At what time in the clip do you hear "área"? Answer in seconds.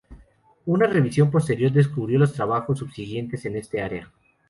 3.83-4.11